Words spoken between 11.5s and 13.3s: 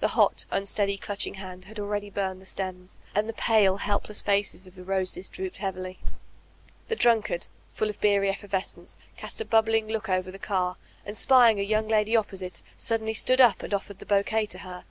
a young lady opposite, Whibb ths Whitb Ross Died 469 suddenly